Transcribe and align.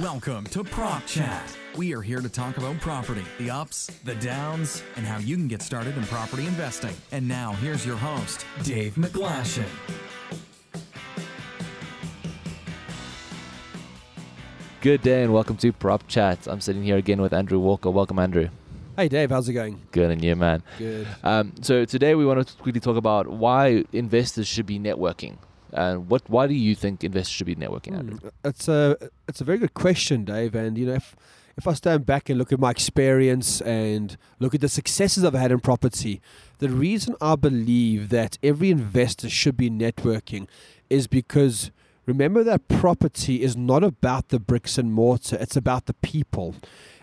Welcome 0.00 0.44
to 0.44 0.64
Prop 0.64 1.04
Chat. 1.04 1.54
We 1.76 1.94
are 1.94 2.00
here 2.00 2.22
to 2.22 2.28
talk 2.30 2.56
about 2.56 2.80
property, 2.80 3.24
the 3.36 3.50
ups, 3.50 3.88
the 4.04 4.14
downs, 4.14 4.82
and 4.96 5.04
how 5.04 5.18
you 5.18 5.36
can 5.36 5.48
get 5.48 5.60
started 5.60 5.98
in 5.98 6.04
property 6.04 6.46
investing. 6.46 6.94
And 7.12 7.28
now, 7.28 7.52
here's 7.52 7.84
your 7.84 7.96
host, 7.96 8.46
Dave 8.62 8.94
McGlashan. 8.94 9.68
Good 14.80 15.02
day 15.02 15.24
and 15.24 15.32
welcome 15.34 15.58
to 15.58 15.72
Prop 15.74 16.08
Chat. 16.08 16.48
I'm 16.48 16.62
sitting 16.62 16.82
here 16.82 16.96
again 16.96 17.20
with 17.20 17.34
Andrew 17.34 17.58
Walker. 17.58 17.90
Welcome, 17.90 18.18
Andrew. 18.18 18.48
Hey 18.96 19.08
Dave, 19.08 19.28
how's 19.28 19.46
it 19.50 19.52
going? 19.52 19.78
Good 19.90 20.10
and 20.10 20.24
you, 20.24 20.36
man. 20.36 20.62
Good. 20.78 21.06
Um, 21.22 21.52
so 21.60 21.84
today 21.84 22.14
we 22.14 22.24
want 22.24 22.46
to 22.46 22.54
quickly 22.62 22.80
talk 22.80 22.96
about 22.96 23.28
why 23.28 23.84
investors 23.92 24.48
should 24.48 24.64
be 24.64 24.78
networking. 24.78 25.36
And 25.72 26.08
what? 26.08 26.22
Why 26.28 26.46
do 26.46 26.54
you 26.54 26.74
think 26.74 27.02
investors 27.02 27.32
should 27.32 27.46
be 27.46 27.56
networking? 27.56 27.94
Hmm, 28.20 28.28
It's 28.44 28.68
a 28.68 28.96
it's 29.28 29.40
a 29.40 29.44
very 29.44 29.58
good 29.58 29.74
question, 29.74 30.24
Dave. 30.24 30.54
And 30.54 30.76
you 30.76 30.86
know, 30.86 30.94
if 30.94 31.16
if 31.56 31.66
I 31.66 31.74
stand 31.74 32.06
back 32.06 32.28
and 32.28 32.38
look 32.38 32.52
at 32.52 32.58
my 32.60 32.70
experience 32.70 33.60
and 33.62 34.16
look 34.38 34.54
at 34.54 34.60
the 34.60 34.68
successes 34.68 35.24
I've 35.24 35.34
had 35.34 35.52
in 35.52 35.60
property, 35.60 36.20
the 36.58 36.68
reason 36.68 37.14
I 37.20 37.36
believe 37.36 38.08
that 38.10 38.38
every 38.42 38.70
investor 38.70 39.28
should 39.28 39.56
be 39.56 39.70
networking 39.70 40.46
is 40.90 41.06
because 41.06 41.70
remember 42.06 42.42
that 42.44 42.68
property 42.68 43.42
is 43.42 43.56
not 43.56 43.82
about 43.84 44.28
the 44.28 44.40
bricks 44.40 44.76
and 44.78 44.92
mortar; 44.92 45.36
it's 45.40 45.56
about 45.56 45.86
the 45.86 45.94
people. 45.94 46.54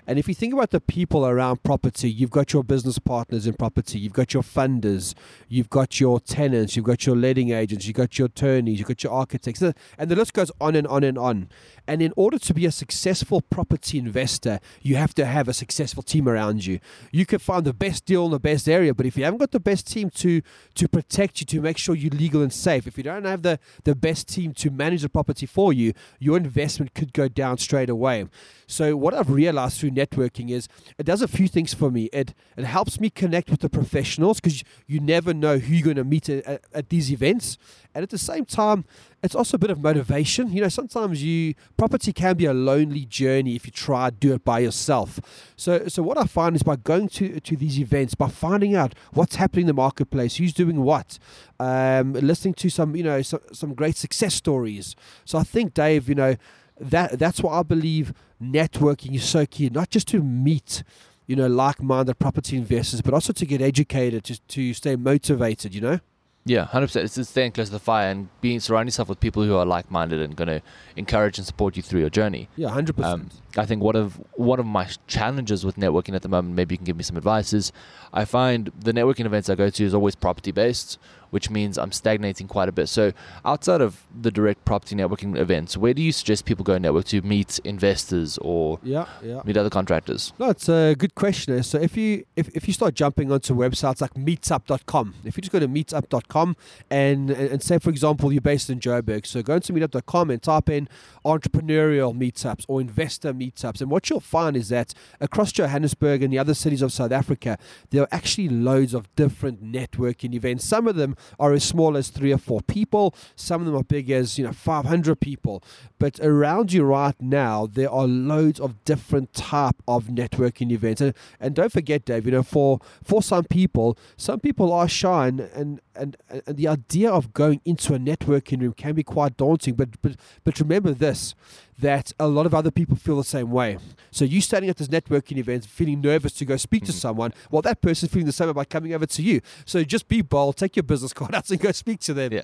And 0.09 0.17
if 0.17 0.27
you 0.27 0.33
think 0.33 0.55
about 0.55 0.71
the 0.71 0.81
people 0.81 1.23
around 1.23 1.61
property, 1.61 2.09
you've 2.09 2.31
got 2.31 2.51
your 2.51 2.63
business 2.63 2.97
partners 2.97 3.45
in 3.45 3.53
property, 3.53 3.99
you've 3.99 4.11
got 4.11 4.33
your 4.33 4.41
funders, 4.41 5.13
you've 5.47 5.69
got 5.69 5.99
your 5.99 6.19
tenants, 6.19 6.75
you've 6.75 6.85
got 6.85 7.05
your 7.05 7.15
letting 7.15 7.51
agents, 7.51 7.85
you've 7.85 7.95
got 7.95 8.17
your 8.17 8.25
attorneys, 8.25 8.79
you've 8.79 8.87
got 8.87 9.03
your 9.03 9.13
architects, 9.13 9.61
and 9.61 10.09
the 10.09 10.15
list 10.15 10.33
goes 10.33 10.51
on 10.59 10.75
and 10.75 10.87
on 10.87 11.03
and 11.03 11.19
on. 11.19 11.47
And 11.87 12.01
in 12.01 12.11
order 12.15 12.39
to 12.39 12.53
be 12.55 12.65
a 12.65 12.71
successful 12.71 13.41
property 13.51 13.99
investor, 13.99 14.59
you 14.81 14.95
have 14.95 15.13
to 15.13 15.25
have 15.25 15.47
a 15.47 15.53
successful 15.53 16.01
team 16.01 16.27
around 16.27 16.65
you. 16.65 16.79
You 17.11 17.27
can 17.27 17.37
find 17.37 17.63
the 17.63 17.73
best 17.73 18.05
deal 18.05 18.25
in 18.25 18.31
the 18.31 18.39
best 18.39 18.67
area, 18.67 18.95
but 18.95 19.05
if 19.05 19.15
you 19.15 19.25
haven't 19.25 19.37
got 19.37 19.51
the 19.51 19.59
best 19.59 19.85
team 19.85 20.09
to 20.15 20.41
to 20.73 20.87
protect 20.87 21.41
you, 21.41 21.45
to 21.45 21.61
make 21.61 21.77
sure 21.77 21.93
you're 21.93 22.09
legal 22.09 22.41
and 22.41 22.51
safe, 22.51 22.87
if 22.87 22.97
you 22.97 23.03
don't 23.03 23.25
have 23.25 23.43
the, 23.43 23.59
the 23.83 23.93
best 23.93 24.27
team 24.27 24.55
to 24.55 24.71
manage 24.71 25.03
the 25.03 25.09
property 25.09 25.45
for 25.45 25.71
you, 25.71 25.93
your 26.17 26.35
investment 26.35 26.95
could 26.95 27.13
go 27.13 27.27
down 27.27 27.59
straight 27.59 27.91
away. 27.91 28.25
So 28.65 28.95
what 28.95 29.13
I've 29.13 29.29
realized 29.29 29.79
through 29.79 29.98
networking 29.99 30.49
is 30.49 30.67
it 30.97 31.05
does 31.05 31.21
a 31.21 31.27
few 31.27 31.47
things 31.47 31.73
for 31.73 31.89
me. 31.91 32.09
It 32.11 32.33
it 32.57 32.65
helps 32.65 32.99
me 32.99 33.09
connect 33.09 33.49
with 33.49 33.61
the 33.61 33.69
professionals 33.69 34.39
because 34.39 34.63
you 34.87 34.99
never 34.99 35.33
know 35.33 35.57
who 35.57 35.73
you're 35.73 35.85
going 35.85 35.95
to 35.95 36.03
meet 36.03 36.29
at, 36.29 36.61
at, 36.73 36.89
these 36.89 37.11
events, 37.11 37.57
and 37.93 38.03
at 38.03 38.09
the 38.09 38.17
same 38.17 38.45
time, 38.45 38.85
it's 39.23 39.35
also 39.35 39.55
a 39.55 39.59
bit 39.59 39.69
of 39.69 39.81
motivation. 39.81 40.51
You 40.51 40.61
know, 40.61 40.69
sometimes 40.69 41.23
you 41.23 41.55
property 41.77 42.13
can 42.13 42.35
be 42.35 42.45
a 42.45 42.53
lonely 42.53 43.05
journey 43.05 43.55
if 43.55 43.65
you 43.65 43.71
try 43.71 44.09
to 44.09 44.15
do 44.15 44.33
it 44.33 44.43
by 44.43 44.59
yourself. 44.59 45.19
So 45.55 45.87
so 45.87 46.03
what 46.03 46.17
I 46.17 46.25
find 46.25 46.55
is 46.55 46.63
by 46.63 46.75
going 46.75 47.09
to 47.09 47.39
to 47.39 47.55
these 47.55 47.79
events, 47.79 48.15
by 48.15 48.29
finding 48.29 48.75
out 48.75 48.93
what's 49.13 49.35
happening 49.35 49.63
in 49.63 49.67
the 49.67 49.73
marketplace, 49.73 50.37
who's 50.37 50.53
doing 50.53 50.83
what, 50.83 51.19
um, 51.59 52.13
listening 52.13 52.53
to 52.55 52.69
some 52.69 52.95
you 52.95 53.03
know 53.03 53.21
some, 53.21 53.41
some 53.51 53.73
great 53.73 53.97
success 53.97 54.33
stories. 54.33 54.95
So 55.25 55.37
I 55.37 55.43
think 55.43 55.73
Dave, 55.73 56.09
you 56.09 56.15
know 56.15 56.35
that 56.79 57.19
that's 57.19 57.41
why 57.41 57.59
I 57.59 57.63
believe 57.63 58.13
networking 58.41 59.15
is 59.15 59.23
so 59.23 59.45
key, 59.45 59.69
not 59.69 59.89
just 59.89 60.07
to 60.09 60.21
meet, 60.23 60.83
you 61.27 61.35
know, 61.35 61.47
like-minded 61.47 62.17
property 62.19 62.57
investors, 62.57 63.01
but 63.01 63.13
also 63.13 63.33
to 63.33 63.45
get 63.45 63.61
educated, 63.61 64.23
to 64.25 64.39
to 64.39 64.73
stay 64.73 64.95
motivated. 64.95 65.75
You 65.75 65.81
know. 65.81 65.99
Yeah, 66.45 66.65
hundred 66.65 66.87
percent. 66.87 67.05
It's 67.05 67.15
just 67.15 67.31
staying 67.31 67.51
close 67.51 67.67
to 67.67 67.73
the 67.73 67.79
fire 67.79 68.09
and 68.09 68.29
being 68.41 68.59
surrounding 68.59 68.87
yourself 68.87 69.09
with 69.09 69.19
people 69.19 69.43
who 69.43 69.55
are 69.55 69.65
like-minded 69.65 70.21
and 70.21 70.35
going 70.35 70.47
to 70.47 70.61
encourage 70.95 71.37
and 71.37 71.45
support 71.45 71.75
you 71.75 71.83
through 71.83 71.99
your 71.99 72.09
journey. 72.09 72.47
Yeah, 72.55 72.69
hundred 72.69 72.99
Um, 73.01 73.25
percent. 73.25 73.41
I 73.57 73.65
think 73.65 73.83
one 73.83 73.97
of 73.97 74.13
one 74.35 74.59
of 74.59 74.65
my 74.65 74.87
challenges 75.05 75.65
with 75.65 75.75
networking 75.75 76.15
at 76.15 76.21
the 76.21 76.29
moment, 76.29 76.55
maybe 76.55 76.73
you 76.73 76.77
can 76.77 76.85
give 76.85 76.95
me 76.95 77.03
some 77.03 77.17
advice, 77.17 77.53
is 77.53 77.71
I 78.13 78.25
find 78.25 78.71
the 78.79 78.93
networking 78.93 79.25
events 79.25 79.49
I 79.49 79.55
go 79.55 79.69
to 79.69 79.83
is 79.83 79.93
always 79.93 80.15
property 80.15 80.51
based, 80.51 80.97
which 81.29 81.49
means 81.49 81.77
I'm 81.77 81.91
stagnating 81.91 82.47
quite 82.47 82.69
a 82.69 82.71
bit. 82.71 82.87
So 82.89 83.11
outside 83.45 83.81
of 83.81 84.05
the 84.21 84.31
direct 84.31 84.65
property 84.65 84.95
networking 84.95 85.37
events, 85.37 85.77
where 85.77 85.93
do 85.93 86.01
you 86.01 86.11
suggest 86.11 86.45
people 86.45 86.63
go 86.63 86.77
network 86.77 87.05
to 87.05 87.21
meet 87.21 87.59
investors 87.63 88.37
or 88.39 88.79
Yeah, 88.83 89.05
yeah. 89.23 89.41
meet 89.45 89.57
other 89.57 89.69
contractors? 89.69 90.33
No, 90.39 90.49
it's 90.49 90.69
a 90.69 90.95
good 90.97 91.15
question. 91.15 91.61
So 91.63 91.77
if 91.79 91.95
you 91.97 92.25
if, 92.35 92.49
if 92.55 92.67
you 92.67 92.73
start 92.73 92.93
jumping 92.95 93.31
onto 93.31 93.53
websites 93.55 94.01
like 94.01 94.13
meetup.com, 94.13 95.15
if 95.23 95.37
you 95.37 95.41
just 95.41 95.51
go 95.51 95.59
to 95.59 95.67
meetup.com 95.67 96.55
and, 96.89 97.29
and 97.31 97.49
and 97.49 97.63
say 97.63 97.79
for 97.79 97.89
example 97.89 98.31
you're 98.31 98.41
based 98.41 98.69
in 98.69 98.79
Joburg, 98.79 99.25
so 99.25 99.41
go 99.41 99.55
into 99.55 99.73
meetup.com 99.73 100.29
and 100.29 100.41
type 100.41 100.69
in 100.69 100.87
entrepreneurial 101.25 102.15
meetups 102.17 102.65
or 102.67 102.81
investor 102.81 103.33
meetups, 103.33 103.81
and 103.81 103.89
what 103.89 104.09
you'll 104.09 104.19
find 104.19 104.55
is 104.57 104.69
that 104.69 104.93
across 105.19 105.51
Johannesburg 105.51 106.23
and 106.23 106.31
the 106.33 106.39
other 106.39 106.53
cities 106.53 106.81
of 106.81 106.91
South 106.91 107.11
Africa, 107.11 107.57
there 107.91 108.03
are 108.03 108.07
actually 108.11 108.49
loads 108.49 108.93
of 108.93 109.13
different 109.15 109.63
networking 109.63 110.33
events. 110.33 110.65
Some 110.65 110.87
of 110.87 110.95
them 110.95 111.15
are 111.39 111.53
as 111.53 111.63
small 111.63 111.97
as 111.97 112.09
three 112.09 112.31
or 112.31 112.37
four 112.37 112.61
people. 112.61 113.15
Some 113.35 113.61
of 113.61 113.67
them 113.67 113.75
are 113.75 113.83
big 113.83 114.09
as 114.09 114.37
you 114.37 114.45
know 114.45 114.51
500 114.51 115.19
people. 115.19 115.63
But 115.97 116.19
around 116.21 116.71
you 116.71 116.83
right 116.83 117.19
now, 117.19 117.67
there 117.67 117.91
are 117.91 118.07
loads 118.07 118.59
of 118.59 118.83
different 118.85 119.33
type 119.33 119.75
of 119.87 120.05
networking 120.05 120.71
events. 120.71 121.01
And, 121.01 121.13
and 121.39 121.55
don't 121.55 121.71
forget, 121.71 122.05
Dave, 122.05 122.25
you 122.25 122.31
know, 122.31 122.43
for 122.43 122.79
for 123.03 123.21
some 123.21 123.45
people, 123.45 123.97
some 124.17 124.39
people 124.39 124.71
are 124.71 124.87
shy, 124.87 125.27
and 125.27 125.39
and, 125.39 125.81
and 125.99 126.17
and 126.29 126.57
the 126.57 126.67
idea 126.67 127.09
of 127.09 127.33
going 127.33 127.61
into 127.65 127.93
a 127.93 127.99
networking 127.99 128.61
room 128.61 128.73
can 128.73 128.95
be 128.95 129.03
quite 129.03 129.37
daunting. 129.37 129.75
But 129.75 130.01
but 130.01 130.15
but 130.43 130.59
remember 130.59 130.91
this 130.91 131.35
that 131.79 132.11
a 132.19 132.27
lot 132.27 132.45
of 132.45 132.53
other 132.53 132.71
people 132.71 132.95
feel 132.95 133.15
the 133.15 133.23
same 133.23 133.51
way. 133.51 133.77
So 134.11 134.25
you 134.25 134.41
standing 134.41 134.69
at 134.69 134.77
this 134.77 134.89
networking 134.89 135.37
event 135.37 135.65
feeling 135.65 136.01
nervous 136.01 136.33
to 136.33 136.45
go 136.45 136.57
speak 136.57 136.83
to 136.85 136.91
mm-hmm. 136.91 136.99
someone, 136.99 137.33
well 137.49 137.61
that 137.61 137.81
person's 137.81 138.11
feeling 138.11 138.25
the 138.25 138.31
same 138.31 138.49
about 138.49 138.69
coming 138.69 138.93
over 138.93 139.05
to 139.05 139.21
you. 139.21 139.41
So 139.65 139.83
just 139.83 140.07
be 140.07 140.21
bold, 140.21 140.57
take 140.57 140.75
your 140.75 140.83
business 140.83 141.13
card 141.19 141.35
out 141.35 141.49
and 141.49 141.59
go 141.59 141.71
speak 141.71 141.99
to 142.01 142.13
them. 142.13 142.33
Yeah, 142.33 142.41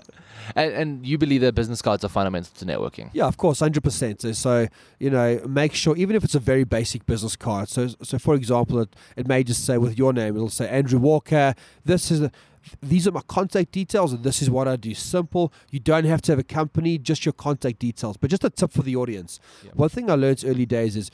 and, 0.55 0.73
and 0.73 1.05
you 1.05 1.17
believe 1.17 1.41
that 1.41 1.55
business 1.55 1.81
cards 1.81 2.03
are 2.03 2.09
fundamental 2.09 2.53
to 2.55 2.65
networking? 2.65 3.09
Yeah, 3.13 3.25
of 3.25 3.37
course, 3.37 3.59
hundred 3.59 3.83
percent. 3.83 4.21
So, 4.21 4.31
so 4.31 4.67
you 4.99 5.09
know, 5.09 5.41
make 5.47 5.73
sure 5.73 5.95
even 5.97 6.15
if 6.15 6.23
it's 6.23 6.35
a 6.35 6.39
very 6.39 6.63
basic 6.63 7.05
business 7.05 7.35
card. 7.35 7.69
So, 7.69 7.87
so 8.01 8.17
for 8.17 8.35
example, 8.35 8.79
it, 8.79 8.95
it 9.15 9.27
may 9.27 9.43
just 9.43 9.65
say 9.65 9.77
with 9.77 9.97
your 9.97 10.13
name, 10.13 10.35
it'll 10.35 10.49
say 10.49 10.69
Andrew 10.69 10.99
Walker. 10.99 11.55
This 11.83 12.11
is. 12.11 12.21
A, 12.21 12.31
these 12.81 13.07
are 13.07 13.11
my 13.11 13.21
contact 13.27 13.71
details, 13.71 14.13
and 14.13 14.23
this 14.23 14.41
is 14.41 14.49
what 14.49 14.67
I 14.67 14.75
do. 14.75 14.93
Simple. 14.93 15.51
You 15.71 15.79
don't 15.79 16.05
have 16.05 16.21
to 16.23 16.31
have 16.31 16.39
a 16.39 16.43
company, 16.43 16.97
just 16.97 17.25
your 17.25 17.33
contact 17.33 17.79
details. 17.79 18.17
But 18.17 18.29
just 18.29 18.43
a 18.43 18.49
tip 18.49 18.71
for 18.71 18.81
the 18.81 18.95
audience. 18.95 19.39
Yeah. 19.63 19.71
One 19.73 19.89
thing 19.89 20.09
I 20.09 20.15
learned 20.15 20.43
early 20.45 20.65
days 20.65 20.95
is, 20.95 21.11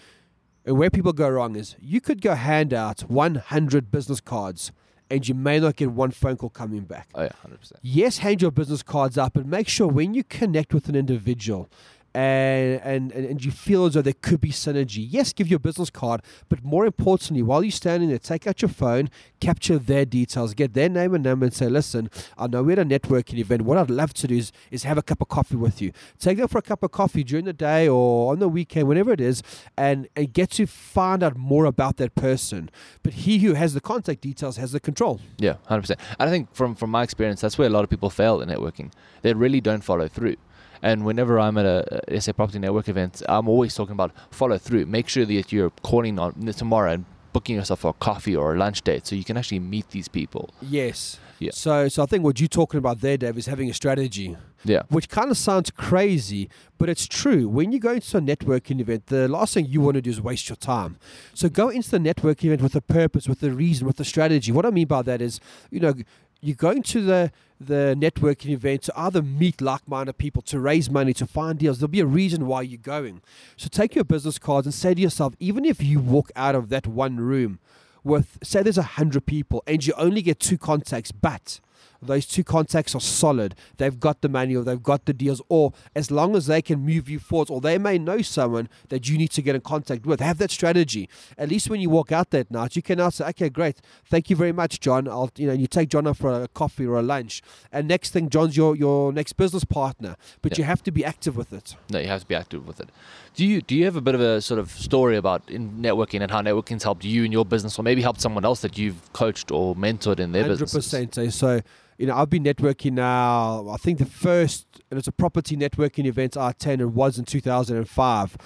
and 0.66 0.78
where 0.78 0.90
people 0.90 1.14
go 1.14 1.30
wrong 1.30 1.56
is, 1.56 1.76
you 1.82 2.00
could 2.02 2.22
go 2.22 2.36
hand 2.36 2.74
out 2.74 3.02
100 3.02 3.92
business 3.92 4.22
cards, 4.22 4.72
and 5.10 5.28
you 5.28 5.34
may 5.36 5.60
not 5.60 5.76
get 5.76 5.92
one 5.92 6.12
phone 6.12 6.38
call 6.38 6.50
coming 6.50 6.82
back 6.84 7.10
Oh 7.16 7.24
yeah, 7.24 7.32
hundred 7.42 7.60
percent. 7.60 7.80
yes, 7.84 8.20
hand 8.20 8.42
your 8.42 8.52
business 8.52 8.82
cards 8.82 9.18
up, 9.18 9.34
but 9.34 9.46
make 9.46 9.68
sure 9.68 9.88
when 9.88 10.14
you 10.14 10.24
connect 10.24 10.74
with 10.74 10.88
an 10.88 10.96
individual 10.96 11.70
and, 12.14 12.82
and, 12.82 13.12
and, 13.12 13.46
you 13.46 13.52
feel 13.52 13.86
as 13.86 13.94
though 13.94 14.02
there 14.02 14.14
could 14.22 14.42
be 14.42 14.50
synergy, 14.50 15.06
yes, 15.10 15.32
give 15.32 15.48
your 15.48 15.60
business 15.60 15.90
card, 15.90 16.22
but 16.50 16.64
more 16.64 16.86
importantly, 16.86 17.42
while 17.42 17.64
you're 17.64 17.72
standing 17.72 18.10
there, 18.10 18.20
take 18.20 18.46
out 18.48 18.62
your 18.62 18.70
phone, 18.70 19.10
capture 19.40 19.78
their 19.78 20.06
details, 20.06 20.54
get 20.54 20.74
their 20.74 20.90
name 20.90 21.14
and 21.16 21.24
number, 21.24 21.46
and 21.46 21.54
say, 21.54 21.70
listen, 21.70 22.10
I 22.38 22.48
know 22.48 22.64
we're 22.64 22.74
at 22.74 22.80
a 22.80 22.86
networking 22.86 23.38
event. 23.38 23.62
What 23.62 23.78
I'd 23.78 23.90
love 23.90 24.14
to 24.16 24.28
do 24.28 24.36
is, 24.36 24.52
is 24.72 24.84
have 24.84 24.98
a 24.98 25.02
cup 25.02 25.22
of 25.22 25.30
coffee 25.30 25.56
with 25.56 25.82
you. 25.82 25.94
Take 26.20 26.38
them 26.38 26.50
for 26.50 26.58
a 26.58 26.62
cup 26.62 26.84
of 26.84 26.92
coffee 26.92 27.24
during 27.24 27.46
the 27.46 27.54
day 27.54 27.88
or 27.88 28.34
on 28.34 28.40
the 28.40 28.50
weekend, 28.50 28.90
whenever 28.90 29.14
it 29.14 29.22
is, 29.22 29.42
and, 29.78 30.10
and 30.16 30.34
get 30.34 30.52
to 30.52 30.66
find 30.66 31.24
out 31.24 31.38
more 31.38 31.64
about 31.64 31.96
that 31.98 32.16
person. 32.16 32.70
But 33.04 33.14
he 33.14 33.40
who 33.40 33.54
has 33.54 33.74
the 33.74 33.82
contact 33.82 34.22
details 34.22 34.58
has 34.58 34.74
the 34.74 34.82
control. 34.82 35.22
Yeah, 35.38 35.56
hundred 35.68 35.82
percent. 35.82 36.00
And 36.20 36.28
I 36.28 36.32
think 36.32 36.54
from 36.54 36.76
from 36.76 36.90
my 36.90 37.04
experience, 37.04 37.42
that's 37.42 37.58
where 37.58 37.68
a 37.68 37.72
lot 37.72 37.84
of 37.84 37.90
people 37.90 38.10
fail 38.10 38.42
in 38.42 38.50
networking. 38.50 38.92
They 39.22 39.34
really 39.34 39.62
don't 39.62 39.84
follow 39.84 40.08
through. 40.08 40.36
And 40.82 41.06
whenever 41.06 41.40
I'm 41.40 41.58
at 41.58 41.66
a, 41.66 41.96
uh, 41.96 42.16
a 42.18 42.22
SA 42.22 42.34
Property 42.34 42.60
Network 42.60 42.90
event, 42.90 43.22
I'm 43.30 43.48
always 43.48 43.76
talking 43.76 43.94
about 43.94 44.12
follow 44.32 44.58
through. 44.58 44.86
Make 44.88 45.08
sure 45.08 45.26
that 45.26 45.52
you're 45.52 45.70
calling 45.84 46.18
on 46.20 46.34
tomorrow 46.54 46.92
and 46.92 47.06
booking 47.34 47.56
yourself 47.56 47.82
for 47.82 47.90
a 47.90 47.94
coffee 47.94 48.36
or 48.36 48.56
a 48.56 48.58
lunch 48.58 48.82
date 48.82 49.08
so 49.08 49.16
you 49.16 49.24
can 49.24 49.38
actually 49.38 49.60
meet 49.60 49.90
these 49.92 50.08
people. 50.08 50.50
Yes. 50.62 51.20
Yeah. 51.40 51.52
So, 51.54 51.88
so 51.88 52.04
I 52.04 52.06
think 52.06 52.24
what 52.24 52.40
you're 52.40 52.48
talking 52.50 52.78
about 52.78 53.02
there, 53.02 53.18
Dave, 53.18 53.38
is 53.38 53.46
having 53.48 53.70
a 53.70 53.74
strategy, 53.74 54.36
Yeah. 54.66 54.82
which 54.90 55.08
kind 55.10 55.32
of 55.32 55.38
sounds 55.38 55.72
crazy, 55.72 56.50
but 56.78 56.90
it's 56.90 57.08
true. 57.08 57.48
When 57.48 57.72
you 57.72 57.80
go 57.80 57.94
into 57.94 58.18
a 58.18 58.22
networking 58.22 58.80
event, 58.82 59.08
the 59.08 59.28
last 59.28 59.54
thing 59.54 59.66
you 59.66 59.82
want 59.82 59.96
to 59.96 60.02
do 60.02 60.10
is 60.10 60.22
waste 60.22 60.50
your 60.50 60.56
time. 60.58 60.98
So 61.34 61.48
go 61.50 61.70
into 61.70 61.90
the 61.90 61.98
networking 62.00 62.46
event 62.46 62.62
with 62.62 62.76
a 62.76 62.82
purpose, 62.82 63.28
with 63.30 63.42
a 63.44 63.52
reason, 63.52 63.88
with 63.88 64.00
a 64.00 64.04
strategy. 64.06 64.52
What 64.52 64.66
I 64.66 64.70
mean 64.72 64.88
by 64.88 65.02
that 65.04 65.22
is, 65.22 65.40
you 65.72 65.80
know, 65.80 65.94
you're 66.42 66.56
going 66.56 66.84
to 66.84 67.02
the 67.02 67.32
the 67.60 67.96
networking 67.96 68.50
event 68.50 68.82
to 68.82 68.94
either 68.96 69.22
meet 69.22 69.62
like-minded 69.62 70.18
people, 70.18 70.42
to 70.42 70.60
raise 70.60 70.90
money, 70.90 71.14
to 71.14 71.28
find 71.28 71.60
deals. 71.60 71.78
There'll 71.78 71.92
be 71.92 72.00
a 72.00 72.08
reason 72.08 72.48
why 72.48 72.64
you're 72.64 72.80
going. 72.82 73.22
So 73.56 73.68
take 73.70 73.94
your 73.94 74.04
business 74.04 74.40
cards 74.40 74.66
and 74.66 74.74
say 74.74 74.96
to 74.96 75.02
yourself, 75.02 75.36
even 75.40 75.64
if 75.64 75.84
you 75.84 76.00
walk 76.00 76.32
out 76.36 76.56
of 76.56 76.70
that 76.70 76.88
one 76.88 77.18
room 77.18 77.60
with 78.04 78.40
say 78.42 78.64
there's 78.64 78.80
a 78.80 78.84
hundred 78.84 79.28
people 79.28 79.62
and 79.68 79.86
you 79.86 79.94
only 79.96 80.24
get 80.24 80.40
two 80.40 80.58
contacts, 80.58 81.12
but 81.12 81.60
those 82.02 82.26
two 82.26 82.44
contacts 82.44 82.96
are 82.96 83.02
solid. 83.02 83.56
They've 83.78 84.00
got 84.00 84.22
the 84.22 84.30
manual, 84.30 84.64
they've 84.64 84.82
got 84.82 85.06
the 85.06 85.14
deals, 85.14 85.42
or 85.50 85.74
as 85.96 86.10
long 86.12 86.36
as 86.36 86.48
they 86.48 86.62
can 86.62 86.80
move 86.80 87.08
you 87.10 87.20
forward, 87.20 87.50
or 87.50 87.62
they 87.62 87.78
may 87.78 87.98
know 87.98 88.22
someone 88.22 88.70
that 88.90 89.08
you 89.08 89.18
need 89.18 89.32
to 89.32 89.42
get 89.42 89.56
in 89.56 89.62
contact 89.62 90.06
with. 90.06 90.20
Have 90.20 90.38
that 90.40 90.52
strategy. 90.52 91.10
At 91.38 91.50
least 91.50 91.70
when 91.70 91.80
you 91.82 91.90
walk 91.90 92.12
out 92.12 92.32
that 92.32 92.50
night, 92.52 92.76
you 92.76 92.82
can 92.82 92.98
now 92.98 93.10
say, 93.10 93.26
"Okay, 93.30 93.50
great, 93.50 93.78
thank 94.06 94.30
you 94.30 94.36
very 94.36 94.52
much, 94.52 94.80
John." 94.80 95.08
I'll, 95.08 95.32
you 95.38 95.48
know, 95.48 95.54
you 95.54 95.68
take 95.68 95.90
John 95.90 96.08
off 96.08 96.18
for 96.20 96.44
a 96.44 96.48
coffee 96.48 96.86
or 96.86 96.98
a 96.98 97.04
lunch, 97.04 97.42
and 97.72 97.88
next 97.88 98.12
thing, 98.12 98.30
John's 98.30 98.58
your 98.58 98.76
your 98.76 99.14
next 99.14 99.34
business 99.34 99.64
partner. 99.64 100.16
But 100.42 100.54
Yeah. 100.54 100.58
you 100.60 100.64
have 100.66 100.84
to 100.84 100.92
be 100.92 101.06
active 101.06 101.36
with 101.38 101.54
it. 101.54 101.76
No, 101.90 102.00
you 102.00 102.08
have 102.08 102.22
to 102.22 102.28
be 102.28 102.36
active 102.36 102.68
with 102.68 102.80
it. 102.80 102.90
Do 103.36 103.46
you 103.46 103.62
do 103.62 103.76
you 103.76 103.86
have 103.86 103.96
a 103.96 104.02
bit 104.02 104.16
of 104.16 104.22
a 104.22 104.42
sort 104.42 104.60
of 104.60 104.72
story 104.72 105.16
about 105.16 105.44
in 105.50 105.72
networking 105.82 106.22
and 106.22 106.32
how 106.32 106.42
networking's 106.42 106.84
helped 106.84 107.06
you 107.06 107.24
in 107.24 107.32
your 107.32 107.46
business, 107.46 107.78
or 107.80 107.84
maybe 107.84 108.02
helped 108.02 108.22
someone 108.22 108.44
else 108.44 108.62
that 108.62 108.78
you've 108.78 109.12
coached 109.14 109.52
or 109.52 109.76
mentored 109.76 110.20
in 110.20 110.32
their 110.32 110.44
business? 110.48 110.72
Hundred 110.72 111.12
percent. 111.14 111.34
So, 111.34 111.62
you 112.02 112.08
know, 112.08 112.16
I've 112.16 112.32
been 112.32 112.44
networking 112.44 112.94
now. 112.94 113.70
I 113.70 113.78
think 113.78 114.00
the 114.00 114.08
first, 114.08 114.66
and 114.90 114.98
it's 114.98 115.08
a 115.08 115.12
property 115.12 115.56
networking 115.56 116.08
event 116.08 116.36
I 116.36 116.50
attended 116.50 116.96
was 116.96 117.20
in 117.20 117.26
2005, 117.26 118.38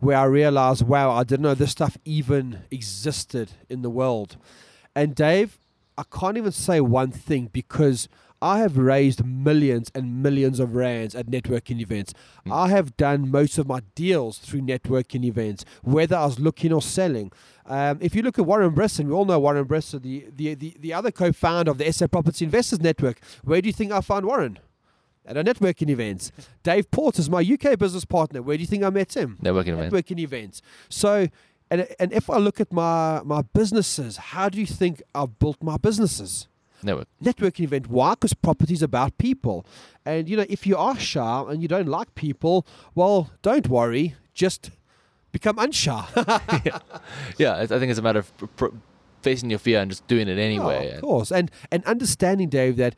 where 0.00 0.18
I 0.18 0.24
realized, 0.24 0.82
wow, 0.82 1.12
I 1.12 1.22
didn't 1.22 1.44
know 1.44 1.54
this 1.54 1.70
stuff 1.70 1.96
even 2.04 2.64
existed 2.72 3.52
in 3.68 3.82
the 3.82 3.90
world. 3.90 4.38
And 4.96 5.14
Dave, 5.14 5.56
I 5.96 6.02
can't 6.02 6.36
even 6.36 6.50
say 6.50 6.80
one 6.80 7.12
thing 7.12 7.48
because 7.52 8.08
I 8.42 8.58
have 8.58 8.76
raised 8.76 9.24
millions 9.24 9.88
and 9.94 10.20
millions 10.20 10.58
of 10.58 10.74
rands 10.74 11.14
at 11.14 11.26
networking 11.26 11.80
events. 11.80 12.12
Mm. 12.44 12.52
I 12.52 12.68
have 12.70 12.96
done 12.96 13.30
most 13.30 13.56
of 13.56 13.68
my 13.68 13.82
deals 13.94 14.38
through 14.38 14.62
networking 14.62 15.24
events, 15.24 15.64
whether 15.82 16.16
I 16.16 16.26
was 16.26 16.40
looking 16.40 16.72
or 16.72 16.82
selling. 16.82 17.30
Um, 17.68 17.98
if 18.00 18.14
you 18.14 18.22
look 18.22 18.38
at 18.38 18.46
Warren 18.46 18.70
Brisson, 18.74 19.08
we 19.08 19.12
all 19.12 19.24
know 19.24 19.38
Warren 19.38 19.64
Brisson, 19.64 20.00
the, 20.02 20.26
the, 20.34 20.54
the, 20.54 20.76
the 20.78 20.92
other 20.92 21.10
co 21.10 21.32
founder 21.32 21.70
of 21.70 21.78
the 21.78 21.92
SA 21.92 22.06
Property 22.06 22.44
Investors 22.44 22.80
Network. 22.80 23.18
Where 23.42 23.60
do 23.60 23.66
you 23.68 23.72
think 23.72 23.92
I 23.92 24.00
found 24.00 24.26
Warren? 24.26 24.58
At 25.24 25.36
a 25.36 25.42
networking 25.42 25.88
event. 25.90 26.30
Dave 26.62 26.88
Port 26.92 27.18
is 27.18 27.28
my 27.28 27.40
UK 27.40 27.76
business 27.76 28.04
partner. 28.04 28.42
Where 28.42 28.56
do 28.56 28.60
you 28.60 28.66
think 28.68 28.84
I 28.84 28.90
met 28.90 29.16
him? 29.16 29.38
Networking 29.42 29.72
event. 29.72 29.92
networking 29.92 30.20
events. 30.20 30.62
So, 30.88 31.26
and 31.68 31.88
and 31.98 32.12
if 32.12 32.30
I 32.30 32.36
look 32.36 32.60
at 32.60 32.72
my 32.72 33.22
my 33.24 33.42
businesses, 33.42 34.16
how 34.18 34.48
do 34.48 34.60
you 34.60 34.66
think 34.66 35.02
I've 35.16 35.36
built 35.40 35.60
my 35.60 35.78
businesses? 35.78 36.46
Network. 36.80 37.08
Networking 37.20 37.64
event. 37.64 37.88
Why? 37.88 38.10
Because 38.10 38.34
property 38.34 38.74
is 38.74 38.82
about 38.82 39.18
people. 39.18 39.66
And 40.04 40.28
you 40.28 40.36
know, 40.36 40.46
if 40.48 40.64
you 40.64 40.76
are 40.76 40.96
shy 40.96 41.44
and 41.48 41.60
you 41.60 41.66
don't 41.66 41.88
like 41.88 42.14
people, 42.14 42.64
well, 42.94 43.30
don't 43.42 43.66
worry. 43.68 44.14
Just 44.32 44.70
become 45.38 45.56
unshy. 45.56 46.00
Yeah, 47.42 47.52
I 47.54 47.62
I 47.62 47.66
think 47.78 47.90
it's 47.92 47.98
a 48.04 48.06
matter 48.08 48.20
of 48.24 48.28
pr- 48.38 48.46
pr- 48.58 48.74
facing 49.22 49.50
your 49.50 49.58
fear 49.66 49.78
and 49.80 49.90
just 49.90 50.06
doing 50.06 50.28
it 50.28 50.38
anyway. 50.38 50.90
Oh, 50.92 50.94
of 50.96 51.00
course, 51.02 51.30
and 51.38 51.50
and 51.72 51.84
understanding, 51.84 52.48
Dave, 52.48 52.76
that 52.76 52.94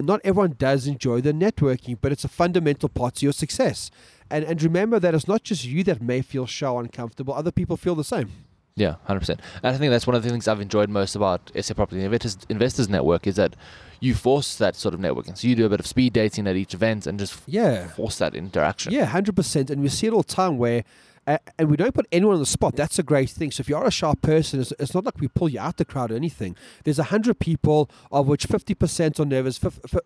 not 0.00 0.20
everyone 0.24 0.54
does 0.58 0.86
enjoy 0.86 1.20
the 1.20 1.32
networking, 1.32 1.96
but 2.00 2.10
it's 2.12 2.24
a 2.24 2.28
fundamental 2.42 2.88
part 2.88 3.12
to 3.16 3.26
your 3.26 3.32
success. 3.44 3.90
And 4.30 4.44
and 4.50 4.62
remember 4.62 4.98
that 5.00 5.14
it's 5.14 5.28
not 5.28 5.42
just 5.50 5.64
you 5.64 5.84
that 5.84 6.00
may 6.02 6.20
feel 6.22 6.46
shy 6.46 6.66
or 6.68 6.80
uncomfortable; 6.80 7.32
other 7.34 7.52
people 7.52 7.76
feel 7.76 7.94
the 7.94 8.04
same. 8.16 8.28
Yeah, 8.76 8.94
hundred 9.04 9.20
percent. 9.20 9.40
And 9.62 9.74
I 9.74 9.78
think 9.78 9.90
that's 9.92 10.06
one 10.06 10.16
of 10.16 10.22
the 10.24 10.30
things 10.30 10.48
I've 10.48 10.60
enjoyed 10.68 10.90
most 10.90 11.14
about 11.14 11.50
SA 11.60 11.74
Property 11.74 12.02
Investors, 12.04 12.38
Investors 12.48 12.88
Network 12.88 13.26
is 13.26 13.36
that 13.36 13.54
you 14.00 14.14
force 14.14 14.56
that 14.56 14.74
sort 14.74 14.94
of 14.94 15.00
networking. 15.00 15.36
So 15.38 15.46
you 15.46 15.54
do 15.54 15.64
a 15.64 15.68
bit 15.68 15.78
of 15.80 15.86
speed 15.86 16.12
dating 16.12 16.48
at 16.48 16.56
each 16.56 16.74
event 16.74 17.06
and 17.06 17.16
just 17.18 17.34
Yeah, 17.46 17.86
force 17.94 18.18
that 18.18 18.34
interaction. 18.34 18.92
yeah, 18.92 19.04
hundred 19.06 19.36
percent. 19.36 19.70
And 19.70 19.80
we 19.80 19.88
see 19.88 20.06
it 20.08 20.12
all 20.12 20.22
the 20.22 20.34
time 20.42 20.58
where. 20.58 20.82
Uh, 21.26 21.38
and 21.58 21.70
we 21.70 21.76
don't 21.76 21.94
put 21.94 22.06
anyone 22.12 22.34
on 22.34 22.40
the 22.40 22.46
spot. 22.46 22.76
That's 22.76 22.98
a 22.98 23.02
great 23.02 23.30
thing. 23.30 23.50
So 23.50 23.62
if 23.62 23.68
you 23.68 23.76
are 23.76 23.86
a 23.86 23.90
sharp 23.90 24.20
person, 24.20 24.60
it's, 24.60 24.72
it's 24.78 24.94
not 24.94 25.04
like 25.04 25.18
we 25.20 25.28
pull 25.28 25.48
you 25.48 25.58
out 25.58 25.78
the 25.78 25.84
crowd 25.84 26.12
or 26.12 26.16
anything. 26.16 26.54
There's 26.84 26.98
a 26.98 27.04
hundred 27.04 27.38
people, 27.38 27.90
of 28.12 28.28
which 28.28 28.44
fifty 28.44 28.74
percent 28.74 29.18
are 29.18 29.24
nervous. 29.24 29.58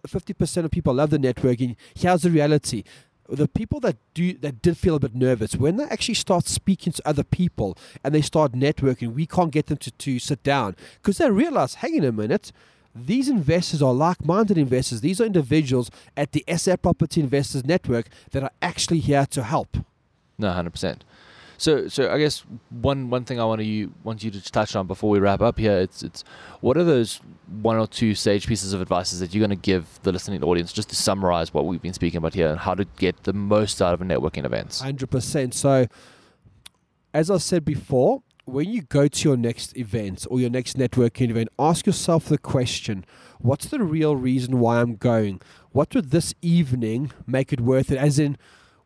Fifty 0.07 0.33
percent 0.33 0.65
of 0.65 0.71
people 0.71 0.95
love 0.95 1.11
the 1.11 1.19
networking. 1.19 1.77
Here's 1.97 2.23
the 2.23 2.31
reality: 2.31 2.85
the 3.29 3.49
people 3.49 3.81
that 3.81 3.97
do 4.15 4.33
that 4.35 4.63
did 4.63 4.77
feel 4.77 4.95
a 4.95 5.01
bit 5.01 5.15
nervous 5.15 5.55
when 5.55 5.77
they 5.77 5.85
actually 5.85 6.15
start 6.15 6.47
speaking 6.47 6.93
to 6.93 7.03
other 7.07 7.25
people 7.25 7.77
and 8.03 8.15
they 8.15 8.23
start 8.23 8.53
networking, 8.53 9.13
we 9.13 9.27
can't 9.27 9.51
get 9.51 9.67
them 9.67 9.79
to, 9.79 9.91
to 9.91 10.19
sit 10.19 10.43
down 10.43 10.77
because 11.03 11.19
they 11.19 11.31
realize, 11.31 11.75
hang 11.77 11.99
on 11.99 12.05
a 12.07 12.13
minute. 12.13 12.53
These 12.95 13.29
investors 13.29 13.81
are 13.81 13.93
like-minded 13.93 14.59
investors. 14.59 15.03
These 15.03 15.21
are 15.21 15.25
individuals 15.25 15.91
at 16.17 16.33
the 16.33 16.43
SA 16.57 16.77
Property 16.79 17.21
Investors 17.21 17.65
Network 17.65 18.09
that 18.33 18.43
are 18.43 18.51
actually 18.61 18.99
here 19.01 19.27
to 19.27 19.45
help. 19.45 19.77
No, 20.39 20.51
hundred 20.53 20.71
percent. 20.71 21.05
So, 21.59 21.89
so 21.89 22.13
I 22.13 22.19
guess 22.19 22.45
one 22.71 23.11
one 23.11 23.25
thing 23.25 23.41
I 23.41 23.45
want 23.45 23.61
you 23.65 23.93
want 24.05 24.23
you 24.23 24.31
to 24.31 24.41
touch 24.41 24.77
on 24.77 24.87
before 24.87 25.11
we 25.11 25.19
wrap 25.19 25.41
up 25.41 25.59
here, 25.59 25.77
it's 25.77 26.05
it's 26.05 26.23
what 26.61 26.77
are 26.77 26.85
those 26.85 27.21
one 27.61 27.77
or 27.77 27.89
two 27.89 28.15
sage 28.15 28.47
pieces 28.47 28.73
of 28.73 28.81
advice 28.81 29.11
that 29.11 29.35
you're 29.35 29.41
going 29.45 29.59
to 29.59 29.61
give 29.61 29.99
the 30.05 30.13
listening 30.13 30.45
audience 30.45 30.73
just 30.73 30.89
to 30.91 30.95
summarize 30.95 31.53
what 31.53 31.67
we've 31.67 31.83
been 31.83 31.93
speaking 31.93 32.19
about 32.19 32.35
here 32.35 32.49
and 32.49 32.61
how 32.61 32.75
to 32.75 32.85
get 32.97 33.25
the 33.25 33.33
most 33.33 33.83
out 33.83 33.93
of 33.93 34.01
a 34.01 34.05
networking 34.05 34.45
event. 34.45 34.79
Hundred 34.81 35.11
percent. 35.11 35.53
So, 35.53 35.87
as 37.13 37.29
I 37.29 37.39
said 37.39 37.65
before, 37.65 38.23
when 38.45 38.71
you 38.71 38.83
go 38.83 39.09
to 39.09 39.29
your 39.29 39.37
next 39.37 39.77
event 39.77 40.29
or 40.31 40.39
your 40.39 40.51
next 40.51 40.79
networking 40.79 41.31
event, 41.31 41.49
ask 41.59 41.87
yourself 41.87 42.27
the 42.27 42.39
question: 42.39 43.05
What's 43.41 43.67
the 43.67 43.83
real 43.83 44.15
reason 44.15 44.61
why 44.61 44.81
I'm 44.81 44.95
going? 44.95 45.41
What 45.73 45.93
would 45.97 46.13
this 46.13 46.35
evening 46.41 47.11
make 47.27 47.53
it 47.53 47.61
worth 47.61 47.91
it? 47.91 47.99
As 47.99 48.21
in, 48.21 48.39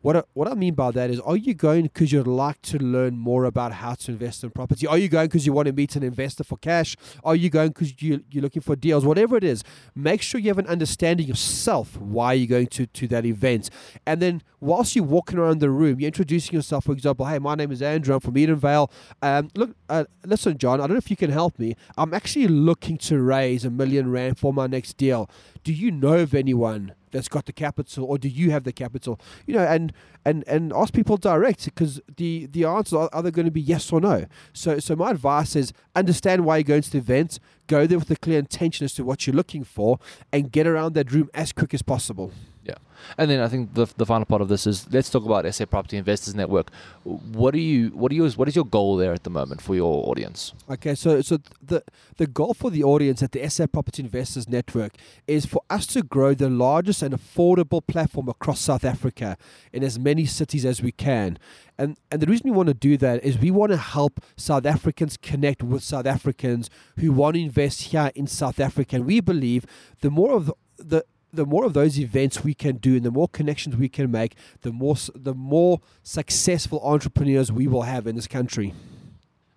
what 0.03 0.17
I, 0.17 0.23
what 0.33 0.49
I 0.49 0.53
mean 0.53 0.73
by 0.73 0.91
that 0.91 1.09
is, 1.09 1.21
are 1.21 1.37
you 1.37 1.53
going 1.53 1.83
because 1.83 2.11
you'd 2.11 2.27
like 2.27 2.61
to 2.63 2.77
learn 2.77 3.17
more 3.17 3.45
about 3.45 3.71
how 3.71 3.93
to 3.93 4.11
invest 4.11 4.43
in 4.43 4.49
property? 4.49 4.85
Are 4.85 4.97
you 4.97 5.07
going 5.07 5.27
because 5.27 5.45
you 5.45 5.53
want 5.53 5.67
to 5.67 5.71
meet 5.71 5.95
an 5.95 6.03
investor 6.03 6.43
for 6.43 6.57
cash? 6.57 6.97
Are 7.23 7.37
you 7.37 7.49
going 7.49 7.69
because 7.69 8.01
you, 8.01 8.21
you're 8.29 8.41
looking 8.41 8.61
for 8.61 8.75
deals? 8.75 9.05
Whatever 9.05 9.37
it 9.37 9.45
is, 9.45 9.63
make 9.95 10.21
sure 10.21 10.41
you 10.41 10.49
have 10.49 10.59
an 10.59 10.67
understanding 10.67 11.25
yourself 11.25 11.95
why 11.97 12.33
you're 12.33 12.49
going 12.49 12.67
to, 12.67 12.85
to 12.85 13.07
that 13.07 13.25
event. 13.25 13.69
And 14.05 14.21
then, 14.21 14.41
whilst 14.59 14.93
you're 14.93 15.05
walking 15.05 15.39
around 15.39 15.61
the 15.61 15.69
room, 15.69 16.01
you're 16.01 16.07
introducing 16.07 16.53
yourself. 16.53 16.83
For 16.83 16.91
example, 16.91 17.25
hey, 17.25 17.39
my 17.39 17.55
name 17.55 17.71
is 17.71 17.81
Andrew. 17.81 18.13
I'm 18.13 18.19
from 18.19 18.33
Edenvale. 18.33 18.91
Um, 19.21 19.47
look, 19.55 19.73
uh, 19.87 20.03
listen, 20.25 20.57
John. 20.57 20.81
I 20.81 20.83
don't 20.83 20.95
know 20.95 20.97
if 20.97 21.11
you 21.11 21.17
can 21.17 21.31
help 21.31 21.57
me. 21.57 21.77
I'm 21.97 22.13
actually 22.13 22.49
looking 22.49 22.97
to 22.97 23.21
raise 23.21 23.63
a 23.63 23.69
million 23.69 24.11
rand 24.11 24.37
for 24.37 24.51
my 24.51 24.67
next 24.67 24.97
deal. 24.97 25.29
Do 25.63 25.71
you 25.71 25.91
know 25.91 26.15
of 26.15 26.33
anyone 26.33 26.93
that's 27.13 27.29
got 27.29 27.45
the 27.45 27.53
capital, 27.53 28.03
or 28.03 28.17
do 28.17 28.27
you 28.27 28.51
have 28.51 28.65
the 28.65 28.73
capital? 28.73 29.19
You 29.45 29.53
know, 29.53 29.63
and 29.63 29.93
and 30.25 30.43
and 30.47 30.73
ask 30.73 30.93
people 30.93 31.15
direct 31.15 31.63
because 31.65 32.01
the 32.17 32.47
the 32.47 32.65
answers 32.65 32.93
are 32.93 33.09
either 33.13 33.31
going 33.31 33.45
to 33.45 33.51
be 33.51 33.61
yes 33.61 33.93
or 33.93 34.01
no. 34.01 34.25
So 34.51 34.79
so 34.79 34.95
my 34.97 35.11
advice 35.11 35.55
is 35.55 35.71
understand 35.95 36.43
why 36.43 36.57
you're 36.57 36.63
going 36.63 36.81
to 36.81 36.91
the 36.91 36.97
event. 36.97 37.39
Go 37.67 37.87
there 37.87 37.99
with 37.99 38.11
a 38.11 38.17
clear 38.17 38.39
intention 38.39 38.83
as 38.83 38.93
to 38.95 39.05
what 39.05 39.25
you're 39.25 39.35
looking 39.35 39.63
for, 39.63 39.99
and 40.33 40.51
get 40.51 40.67
around 40.67 40.95
that 40.95 41.11
room 41.13 41.29
as 41.33 41.53
quick 41.53 41.73
as 41.73 41.81
possible. 41.81 42.33
Yeah, 42.65 42.75
and 43.17 43.29
then 43.29 43.41
I 43.41 43.49
think 43.49 43.73
the 43.73 43.87
the 43.97 44.05
final 44.05 44.25
part 44.25 44.41
of 44.41 44.47
this 44.47 44.65
is 44.65 44.91
let's 44.93 45.09
talk 45.09 45.25
about 45.25 45.53
SA 45.53 45.65
Property 45.65 45.97
Investors 45.97 46.33
Network. 46.33 46.71
What 47.03 47.53
are 47.53 47.59
you? 47.59 47.89
What 47.89 48.09
are 48.13 48.15
yours? 48.15 48.37
What 48.37 48.47
is 48.47 48.55
your 48.55 48.63
goal 48.63 48.95
there 48.95 49.11
at 49.11 49.23
the 49.23 49.29
moment 49.29 49.61
for 49.61 49.75
your 49.75 50.07
audience? 50.09 50.53
Okay, 50.69 50.95
so 50.95 51.21
so 51.21 51.39
the 51.61 51.83
the 52.15 52.25
goal 52.25 52.53
for 52.53 52.71
the 52.71 52.81
audience 52.81 53.21
at 53.21 53.33
the 53.33 53.49
SA 53.49 53.67
Property 53.67 54.01
Investors 54.01 54.47
Network 54.47 54.93
is 55.27 55.45
for 55.45 55.61
us 55.69 55.85
to 55.87 56.03
grow 56.03 56.33
the 56.33 56.49
largest 56.49 57.01
and 57.01 57.13
affordable 57.13 57.85
platform 57.85 58.29
across 58.29 58.61
South 58.61 58.85
Africa 58.85 59.37
in 59.73 59.83
as 59.83 59.99
many 59.99 60.25
cities 60.25 60.63
as 60.63 60.81
we 60.81 60.93
can. 60.93 61.37
And 61.77 61.97
and 62.11 62.21
the 62.21 62.27
reason 62.27 62.49
we 62.49 62.55
want 62.55 62.67
to 62.67 62.73
do 62.73 62.95
that 62.95 63.25
is 63.25 63.37
we 63.37 63.51
want 63.51 63.73
to 63.73 63.77
help 63.77 64.23
South 64.37 64.65
Africans 64.65 65.17
connect 65.17 65.61
with 65.63 65.83
South 65.83 66.05
Africans 66.05 66.69
who 66.97 67.11
want 67.11 67.35
to 67.35 67.41
invest 67.41 67.81
here 67.91 68.09
in 68.15 68.25
South 68.27 68.61
Africa. 68.61 68.95
And 68.95 69.05
we 69.05 69.19
believe 69.19 69.65
the 69.99 70.09
more 70.09 70.31
of 70.31 70.45
the, 70.45 70.53
the 70.77 71.05
the 71.33 71.45
more 71.45 71.65
of 71.65 71.73
those 71.73 71.99
events 71.99 72.43
we 72.43 72.53
can 72.53 72.77
do 72.77 72.95
and 72.95 73.03
the 73.03 73.11
more 73.11 73.27
connections 73.27 73.75
we 73.75 73.89
can 73.89 74.11
make, 74.11 74.35
the 74.61 74.71
more 74.71 74.95
the 75.15 75.33
more 75.33 75.81
successful 76.03 76.79
entrepreneurs 76.83 77.51
we 77.51 77.67
will 77.67 77.81
have 77.81 78.05
in 78.05 78.15
this 78.15 78.27
country. 78.27 78.73